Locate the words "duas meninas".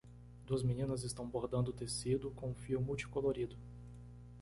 0.47-1.03